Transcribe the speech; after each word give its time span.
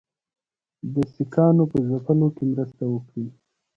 د 0.93 0.95
سیکهانو 1.13 1.63
په 1.71 1.77
ځپلو 1.87 2.27
کې 2.35 2.43
مرسته 2.51 2.83
وکړي. 2.93 3.27